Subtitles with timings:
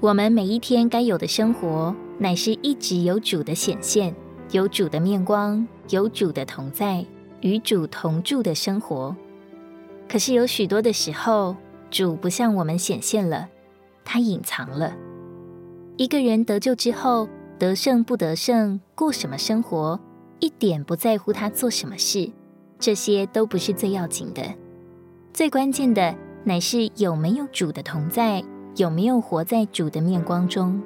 [0.00, 4.14] 我们每一天该有的生活，乃是一直有主的显现，
[4.50, 7.04] 有主的面光，有主的同在，
[7.42, 9.14] 与主同住的生活。
[10.08, 11.54] 可是有许多的时候，
[11.90, 13.50] 主不向我们显现了，
[14.02, 14.96] 他隐藏了。
[15.98, 20.00] 一个人得救之后，得胜不得胜，过什么生活，
[20.38, 22.30] 一点不在乎他做什么事，
[22.78, 24.42] 这些都不是最要紧的。
[25.34, 28.42] 最关键的乃是有没有主的同在，
[28.76, 30.82] 有没有活在主的面光中。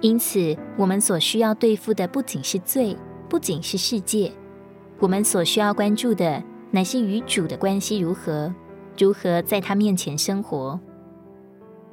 [0.00, 2.96] 因此，我们所需要对付的不仅是罪，
[3.28, 4.32] 不仅是世界，
[4.98, 8.52] 我们所需要关注的乃是与主的关系如何，
[8.98, 10.80] 如何在他面前生活。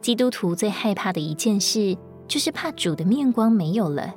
[0.01, 1.95] 基督徒最害怕的一件事，
[2.27, 4.15] 就是怕主的面光没有了。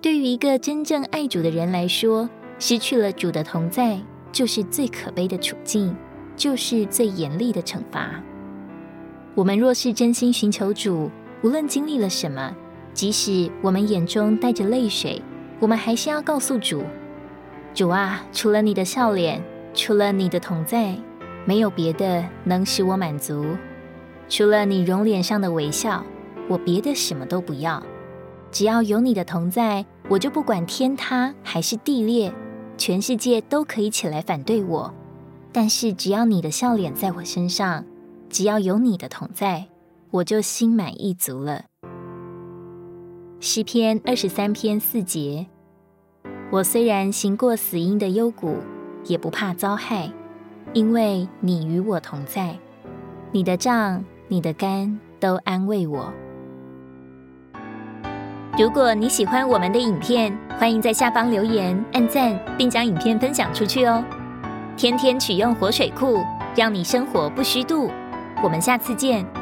[0.00, 5.96] 对于一个真正爱主的人来说，失去了主的同在，就是最可悲的处境，
[6.36, 8.22] 就是最严厉的惩罚。
[9.34, 11.10] 我们若是真心寻求主，
[11.42, 12.54] 无论经历了什么，
[12.92, 15.22] 即使我们眼中带着泪水，
[15.58, 16.82] 我们还是要告诉主：
[17.74, 19.42] 主啊，除了你的笑脸，
[19.74, 20.96] 除了你的同在，
[21.44, 23.44] 没有别的能使我满足。
[24.28, 26.04] 除了你容脸上的微笑。
[26.48, 27.80] 我别的什么都不要，
[28.50, 32.32] 只要有你的同在，我就不管天塌还是地裂，
[32.76, 34.92] 全世界都可以起来反对我。
[35.52, 37.84] 但是只要你的笑脸在我身上，
[38.30, 39.66] 只要有你的同在，
[40.12, 41.64] 我就心满意足了。
[43.40, 45.46] 诗篇二十三篇四节：
[46.52, 48.56] 我虽然行过死荫的幽谷，
[49.04, 50.10] 也不怕遭害，
[50.72, 52.56] 因为你与我同在，
[53.32, 56.12] 你的杖、你的竿都安慰我。
[58.56, 64.04] 如果你喜欢我们的影片，欢迎在下方留言、按赞，并将影片分享出去哦。
[64.76, 66.18] 天天取用活水库，
[66.54, 67.90] 让你生活不虚度。
[68.42, 69.39] 我们下次见。